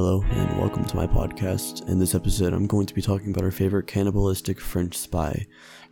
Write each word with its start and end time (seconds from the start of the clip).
Hello, 0.00 0.22
and 0.30 0.60
welcome 0.60 0.84
to 0.84 0.94
my 0.94 1.08
podcast. 1.08 1.88
In 1.88 1.98
this 1.98 2.14
episode, 2.14 2.52
I'm 2.52 2.68
going 2.68 2.86
to 2.86 2.94
be 2.94 3.02
talking 3.02 3.32
about 3.32 3.42
our 3.42 3.50
favorite 3.50 3.88
cannibalistic 3.88 4.60
French 4.60 4.96
spy. 4.96 5.44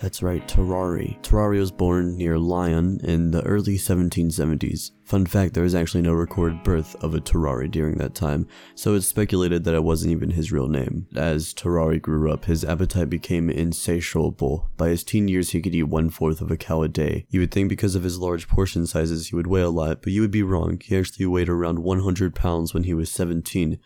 That's 0.00 0.24
right, 0.24 0.44
Tarrare. 0.48 1.22
Tarrare 1.22 1.60
was 1.60 1.70
born 1.70 2.16
near 2.16 2.36
Lyon 2.36 2.98
in 3.04 3.30
the 3.30 3.44
early 3.44 3.78
1770s. 3.78 4.90
Fun 5.12 5.26
fact, 5.26 5.52
there 5.52 5.62
is 5.62 5.74
actually 5.74 6.00
no 6.00 6.14
recorded 6.14 6.62
birth 6.62 6.96
of 7.04 7.14
a 7.14 7.20
Tarrare 7.20 7.68
during 7.70 7.98
that 7.98 8.14
time, 8.14 8.46
so 8.74 8.94
it's 8.94 9.06
speculated 9.06 9.62
that 9.62 9.74
it 9.74 9.84
wasn't 9.84 10.10
even 10.10 10.30
his 10.30 10.50
real 10.50 10.68
name. 10.68 11.06
As 11.14 11.52
Tarrare 11.52 12.00
grew 12.00 12.32
up, 12.32 12.46
his 12.46 12.64
appetite 12.64 13.10
became 13.10 13.50
insatiable. 13.50 14.70
By 14.78 14.88
his 14.88 15.04
teen 15.04 15.28
years, 15.28 15.50
he 15.50 15.60
could 15.60 15.74
eat 15.74 15.82
one 15.82 16.08
fourth 16.08 16.40
of 16.40 16.50
a 16.50 16.56
cow 16.56 16.80
a 16.80 16.88
day. 16.88 17.26
You 17.28 17.40
would 17.40 17.50
think 17.50 17.68
because 17.68 17.94
of 17.94 18.04
his 18.04 18.18
large 18.18 18.48
portion 18.48 18.86
sizes, 18.86 19.28
he 19.28 19.36
would 19.36 19.48
weigh 19.48 19.60
a 19.60 19.68
lot, 19.68 20.00
but 20.00 20.14
you 20.14 20.22
would 20.22 20.30
be 20.30 20.42
wrong. 20.42 20.80
He 20.82 20.96
actually 20.96 21.26
weighed 21.26 21.50
around 21.50 21.80
100 21.80 22.34
pounds 22.34 22.72
when 22.72 22.84
he 22.84 22.94
was 22.94 23.12
17. 23.12 23.78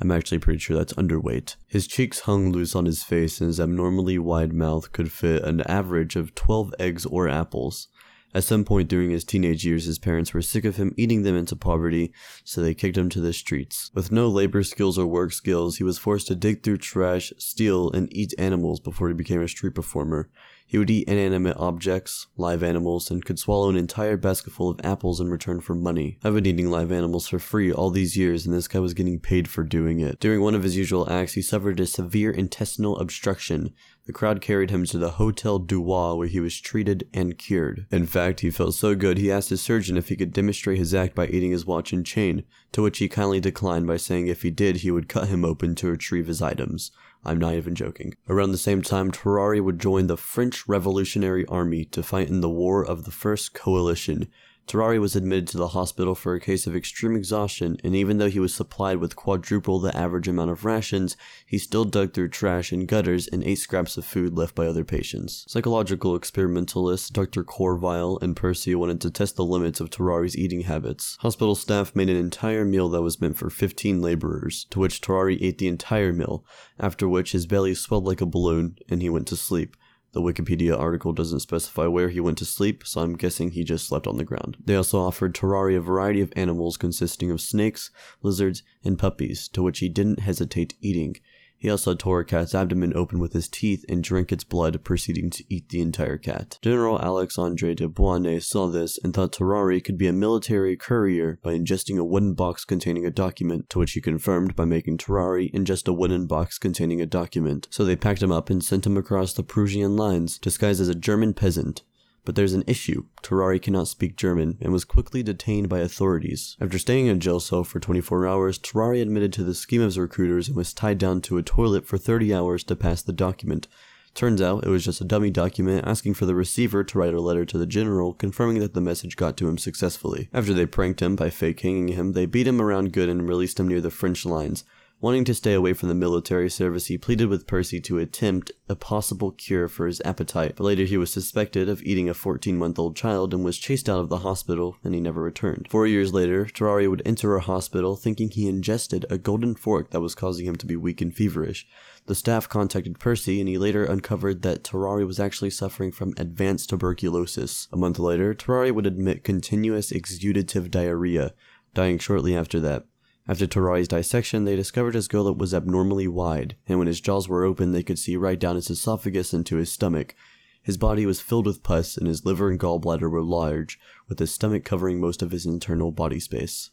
I'm 0.00 0.12
actually 0.12 0.38
pretty 0.38 0.60
sure 0.60 0.76
that's 0.76 0.92
underweight. 0.92 1.56
His 1.66 1.88
cheeks 1.88 2.20
hung 2.20 2.52
loose 2.52 2.76
on 2.76 2.84
his 2.84 3.02
face, 3.02 3.40
and 3.40 3.48
his 3.48 3.58
abnormally 3.58 4.16
wide 4.16 4.52
mouth 4.52 4.92
could 4.92 5.10
fit 5.10 5.42
an 5.42 5.60
average 5.62 6.14
of 6.14 6.36
12 6.36 6.72
eggs 6.78 7.04
or 7.04 7.28
apples. 7.28 7.88
At 8.38 8.44
some 8.44 8.62
point 8.62 8.88
during 8.88 9.10
his 9.10 9.24
teenage 9.24 9.66
years, 9.66 9.86
his 9.86 9.98
parents 9.98 10.32
were 10.32 10.42
sick 10.42 10.64
of 10.64 10.76
him 10.76 10.94
eating 10.96 11.24
them 11.24 11.34
into 11.34 11.56
poverty, 11.56 12.12
so 12.44 12.60
they 12.60 12.72
kicked 12.72 12.96
him 12.96 13.08
to 13.08 13.20
the 13.20 13.32
streets. 13.32 13.90
With 13.94 14.12
no 14.12 14.28
labor 14.28 14.62
skills 14.62 14.96
or 14.96 15.08
work 15.08 15.32
skills, 15.32 15.78
he 15.78 15.82
was 15.82 15.98
forced 15.98 16.28
to 16.28 16.36
dig 16.36 16.62
through 16.62 16.76
trash, 16.76 17.32
steal, 17.36 17.90
and 17.90 18.06
eat 18.16 18.34
animals 18.38 18.78
before 18.78 19.08
he 19.08 19.14
became 19.14 19.42
a 19.42 19.48
street 19.48 19.74
performer. 19.74 20.30
He 20.68 20.76
would 20.76 20.90
eat 20.90 21.08
inanimate 21.08 21.56
objects, 21.56 22.26
live 22.36 22.62
animals, 22.62 23.10
and 23.10 23.24
could 23.24 23.38
swallow 23.38 23.70
an 23.70 23.76
entire 23.76 24.18
basketful 24.18 24.68
of 24.68 24.80
apples 24.84 25.18
in 25.18 25.30
return 25.30 25.62
for 25.62 25.74
money. 25.74 26.18
I've 26.22 26.34
been 26.34 26.44
eating 26.44 26.70
live 26.70 26.92
animals 26.92 27.26
for 27.26 27.38
free 27.38 27.72
all 27.72 27.88
these 27.88 28.18
years, 28.18 28.44
and 28.44 28.54
this 28.54 28.68
guy 28.68 28.78
was 28.78 28.92
getting 28.92 29.18
paid 29.18 29.48
for 29.48 29.64
doing 29.64 30.00
it. 30.00 30.20
During 30.20 30.42
one 30.42 30.54
of 30.54 30.64
his 30.64 30.76
usual 30.76 31.10
acts, 31.10 31.32
he 31.32 31.40
suffered 31.40 31.80
a 31.80 31.86
severe 31.86 32.30
intestinal 32.30 32.98
obstruction. 32.98 33.72
The 34.04 34.12
crowd 34.12 34.42
carried 34.42 34.68
him 34.68 34.84
to 34.86 34.98
the 34.98 35.12
Hotel 35.12 35.58
Dubois, 35.58 36.14
where 36.14 36.28
he 36.28 36.38
was 36.38 36.60
treated 36.60 37.08
and 37.14 37.38
cured. 37.38 37.86
In 37.90 38.04
fact, 38.04 38.40
he 38.40 38.50
felt 38.50 38.74
so 38.74 38.94
good 38.94 39.16
he 39.16 39.32
asked 39.32 39.48
his 39.48 39.62
surgeon 39.62 39.96
if 39.96 40.10
he 40.10 40.16
could 40.16 40.34
demonstrate 40.34 40.76
his 40.76 40.94
act 40.94 41.14
by 41.14 41.28
eating 41.28 41.50
his 41.50 41.64
watch 41.64 41.94
and 41.94 42.04
chain, 42.04 42.44
to 42.72 42.82
which 42.82 42.98
he 42.98 43.08
kindly 43.08 43.40
declined 43.40 43.86
by 43.86 43.96
saying 43.96 44.26
if 44.26 44.42
he 44.42 44.50
did, 44.50 44.76
he 44.76 44.90
would 44.90 45.08
cut 45.08 45.28
him 45.28 45.46
open 45.46 45.74
to 45.76 45.88
retrieve 45.88 46.26
his 46.26 46.42
items. 46.42 46.90
I'm 47.24 47.38
not 47.38 47.54
even 47.54 47.74
joking. 47.74 48.14
Around 48.28 48.52
the 48.52 48.58
same 48.58 48.82
time, 48.82 49.10
Tarrare 49.10 49.62
would 49.62 49.78
join 49.78 50.06
the 50.06 50.16
French 50.16 50.66
Revolutionary 50.68 51.44
Army 51.46 51.84
to 51.86 52.02
fight 52.02 52.28
in 52.28 52.40
the 52.40 52.48
War 52.48 52.84
of 52.84 53.04
the 53.04 53.10
First 53.10 53.54
Coalition. 53.54 54.28
Tarrare 54.68 55.00
was 55.00 55.16
admitted 55.16 55.48
to 55.48 55.56
the 55.56 55.68
hospital 55.68 56.14
for 56.14 56.34
a 56.34 56.40
case 56.40 56.66
of 56.66 56.76
extreme 56.76 57.16
exhaustion, 57.16 57.78
and 57.82 57.96
even 57.96 58.18
though 58.18 58.28
he 58.28 58.38
was 58.38 58.54
supplied 58.54 58.98
with 58.98 59.16
quadruple 59.16 59.80
the 59.80 59.96
average 59.96 60.28
amount 60.28 60.50
of 60.50 60.66
rations, 60.66 61.16
he 61.46 61.56
still 61.56 61.86
dug 61.86 62.12
through 62.12 62.28
trash 62.28 62.70
and 62.70 62.86
gutters 62.86 63.26
and 63.28 63.42
ate 63.44 63.58
scraps 63.58 63.96
of 63.96 64.04
food 64.04 64.36
left 64.36 64.54
by 64.54 64.66
other 64.66 64.84
patients. 64.84 65.46
Psychological 65.48 66.14
experimentalists 66.14 67.08
Dr. 67.08 67.44
Courville 67.44 68.18
and 68.20 68.36
Percy 68.36 68.74
wanted 68.74 69.00
to 69.00 69.10
test 69.10 69.36
the 69.36 69.44
limits 69.44 69.80
of 69.80 69.88
Tarrare's 69.88 70.36
eating 70.36 70.60
habits. 70.62 71.16
Hospital 71.20 71.54
staff 71.54 71.96
made 71.96 72.10
an 72.10 72.16
entire 72.16 72.66
meal 72.66 72.90
that 72.90 73.00
was 73.00 73.22
meant 73.22 73.38
for 73.38 73.48
15 73.48 74.02
laborers, 74.02 74.66
to 74.68 74.80
which 74.80 75.00
Tarrare 75.00 75.38
ate 75.40 75.56
the 75.56 75.68
entire 75.68 76.12
meal, 76.12 76.44
after 76.78 77.08
which 77.08 77.32
his 77.32 77.46
belly 77.46 77.74
swelled 77.74 78.04
like 78.04 78.20
a 78.20 78.26
balloon 78.26 78.76
and 78.90 79.00
he 79.00 79.08
went 79.08 79.26
to 79.28 79.36
sleep. 79.36 79.76
The 80.12 80.22
Wikipedia 80.22 80.78
article 80.78 81.12
doesn't 81.12 81.40
specify 81.40 81.86
where 81.86 82.08
he 82.08 82.18
went 82.18 82.38
to 82.38 82.46
sleep, 82.46 82.86
so 82.86 83.02
I'm 83.02 83.14
guessing 83.14 83.50
he 83.50 83.62
just 83.62 83.86
slept 83.86 84.06
on 84.06 84.16
the 84.16 84.24
ground. 84.24 84.56
They 84.64 84.74
also 84.74 85.00
offered 85.00 85.34
Tarrare 85.34 85.76
a 85.76 85.80
variety 85.80 86.22
of 86.22 86.32
animals 86.34 86.78
consisting 86.78 87.30
of 87.30 87.42
snakes, 87.42 87.90
lizards, 88.22 88.62
and 88.82 88.98
puppies, 88.98 89.48
to 89.48 89.62
which 89.62 89.80
he 89.80 89.88
didn't 89.88 90.20
hesitate 90.20 90.74
eating. 90.80 91.16
He 91.58 91.68
also 91.68 91.94
tore 91.94 92.20
a 92.20 92.24
cat's 92.24 92.54
abdomen 92.54 92.92
open 92.94 93.18
with 93.18 93.32
his 93.32 93.48
teeth 93.48 93.84
and 93.88 94.02
drank 94.02 94.30
its 94.30 94.44
blood, 94.44 94.84
proceeding 94.84 95.28
to 95.30 95.44
eat 95.48 95.68
the 95.68 95.80
entire 95.80 96.16
cat. 96.16 96.58
General 96.62 97.00
Alexandre 97.00 97.74
de 97.74 97.88
Beauharnais 97.88 98.40
saw 98.40 98.68
this 98.68 98.96
and 99.02 99.12
thought 99.12 99.32
Tarrare 99.32 99.80
could 99.80 99.98
be 99.98 100.06
a 100.06 100.12
military 100.12 100.76
courier 100.76 101.40
by 101.42 101.54
ingesting 101.54 101.98
a 101.98 102.04
wooden 102.04 102.34
box 102.34 102.64
containing 102.64 103.04
a 103.04 103.10
document, 103.10 103.68
to 103.70 103.80
which 103.80 103.92
he 103.92 104.00
confirmed 104.00 104.54
by 104.54 104.64
making 104.64 104.98
Tarrare 104.98 105.50
ingest 105.52 105.88
a 105.88 105.92
wooden 105.92 106.26
box 106.26 106.58
containing 106.58 107.00
a 107.00 107.06
document. 107.06 107.66
So 107.70 107.84
they 107.84 107.96
packed 107.96 108.22
him 108.22 108.32
up 108.32 108.50
and 108.50 108.62
sent 108.62 108.86
him 108.86 108.96
across 108.96 109.32
the 109.32 109.42
Prussian 109.42 109.96
lines, 109.96 110.38
disguised 110.38 110.80
as 110.80 110.88
a 110.88 110.94
German 110.94 111.34
peasant. 111.34 111.82
But 112.28 112.34
there's 112.34 112.52
an 112.52 112.64
issue. 112.66 113.06
Tarrare 113.22 113.58
cannot 113.58 113.88
speak 113.88 114.14
German 114.14 114.58
and 114.60 114.70
was 114.70 114.84
quickly 114.84 115.22
detained 115.22 115.70
by 115.70 115.78
authorities. 115.78 116.58
After 116.60 116.78
staying 116.78 117.06
in 117.06 117.16
a 117.16 117.18
jail 117.18 117.40
cell 117.40 117.64
for 117.64 117.80
24 117.80 118.26
hours, 118.26 118.58
Tarrare 118.58 119.00
admitted 119.00 119.32
to 119.32 119.44
the 119.44 119.54
scheme 119.54 119.80
of 119.80 119.86
his 119.86 119.98
recruiters 119.98 120.48
and 120.48 120.54
was 120.54 120.74
tied 120.74 120.98
down 120.98 121.22
to 121.22 121.38
a 121.38 121.42
toilet 121.42 121.86
for 121.86 121.96
30 121.96 122.34
hours 122.34 122.64
to 122.64 122.76
pass 122.76 123.00
the 123.00 123.14
document. 123.14 123.66
Turns 124.12 124.42
out 124.42 124.66
it 124.66 124.68
was 124.68 124.84
just 124.84 125.00
a 125.00 125.06
dummy 125.06 125.30
document 125.30 125.88
asking 125.88 126.12
for 126.12 126.26
the 126.26 126.34
receiver 126.34 126.84
to 126.84 126.98
write 126.98 127.14
a 127.14 127.20
letter 127.22 127.46
to 127.46 127.56
the 127.56 127.64
general 127.64 128.12
confirming 128.12 128.58
that 128.58 128.74
the 128.74 128.82
message 128.82 129.16
got 129.16 129.38
to 129.38 129.48
him 129.48 129.56
successfully. 129.56 130.28
After 130.30 130.52
they 130.52 130.66
pranked 130.66 131.00
him 131.00 131.16
by 131.16 131.30
fake 131.30 131.60
hanging 131.60 131.88
him, 131.88 132.12
they 132.12 132.26
beat 132.26 132.46
him 132.46 132.60
around 132.60 132.92
good 132.92 133.08
and 133.08 133.26
released 133.26 133.58
him 133.58 133.68
near 133.68 133.80
the 133.80 133.90
French 133.90 134.26
lines. 134.26 134.64
Wanting 135.00 135.24
to 135.26 135.34
stay 135.34 135.54
away 135.54 135.74
from 135.74 135.88
the 135.88 135.94
military 135.94 136.50
service, 136.50 136.86
he 136.86 136.98
pleaded 136.98 137.28
with 137.28 137.46
Percy 137.46 137.80
to 137.82 137.98
attempt 137.98 138.50
a 138.68 138.74
possible 138.74 139.30
cure 139.30 139.68
for 139.68 139.86
his 139.86 140.02
appetite, 140.04 140.54
but 140.56 140.64
later 140.64 140.82
he 140.82 140.96
was 140.96 141.12
suspected 141.12 141.68
of 141.68 141.80
eating 141.84 142.08
a 142.08 142.14
14 142.14 142.58
month 142.58 142.80
old 142.80 142.96
child 142.96 143.32
and 143.32 143.44
was 143.44 143.58
chased 143.58 143.88
out 143.88 144.00
of 144.00 144.08
the 144.08 144.18
hospital, 144.18 144.76
and 144.82 144.96
he 144.96 145.00
never 145.00 145.22
returned. 145.22 145.68
Four 145.70 145.86
years 145.86 146.12
later, 146.12 146.46
Tarrare 146.46 146.90
would 146.90 147.02
enter 147.06 147.36
a 147.36 147.40
hospital 147.40 147.94
thinking 147.94 148.28
he 148.28 148.48
ingested 148.48 149.06
a 149.08 149.18
golden 149.18 149.54
fork 149.54 149.90
that 149.90 150.00
was 150.00 150.16
causing 150.16 150.46
him 150.46 150.56
to 150.56 150.66
be 150.66 150.74
weak 150.74 151.00
and 151.00 151.14
feverish. 151.14 151.64
The 152.06 152.16
staff 152.16 152.48
contacted 152.48 152.98
Percy, 152.98 153.38
and 153.38 153.48
he 153.48 153.56
later 153.56 153.84
uncovered 153.84 154.42
that 154.42 154.64
Tarrare 154.64 155.06
was 155.06 155.20
actually 155.20 155.50
suffering 155.50 155.92
from 155.92 156.12
advanced 156.16 156.70
tuberculosis. 156.70 157.68
A 157.72 157.76
month 157.76 158.00
later, 158.00 158.34
Tarrare 158.34 158.74
would 158.74 158.86
admit 158.86 159.22
continuous 159.22 159.92
exudative 159.92 160.72
diarrhea, 160.72 161.34
dying 161.72 162.00
shortly 162.00 162.34
after 162.34 162.58
that. 162.58 162.87
After 163.30 163.46
Tarrare's 163.46 163.88
dissection, 163.88 164.44
they 164.44 164.56
discovered 164.56 164.94
his 164.94 165.06
gullet 165.06 165.36
was 165.36 165.52
abnormally 165.52 166.08
wide, 166.08 166.56
and 166.66 166.78
when 166.78 166.88
his 166.88 167.00
jaws 167.00 167.28
were 167.28 167.44
open, 167.44 167.72
they 167.72 167.82
could 167.82 167.98
see 167.98 168.16
right 168.16 168.40
down 168.40 168.56
his 168.56 168.70
esophagus 168.70 169.34
into 169.34 169.56
his 169.56 169.70
stomach. 169.70 170.14
His 170.62 170.78
body 170.78 171.04
was 171.04 171.20
filled 171.20 171.44
with 171.44 171.62
pus, 171.62 171.98
and 171.98 172.06
his 172.06 172.24
liver 172.24 172.48
and 172.50 172.58
gallbladder 172.58 173.10
were 173.10 173.22
large, 173.22 173.78
with 174.08 174.18
his 174.18 174.32
stomach 174.32 174.64
covering 174.64 174.98
most 174.98 175.20
of 175.20 175.30
his 175.30 175.44
internal 175.44 175.92
body 175.92 176.20
space. 176.20 176.66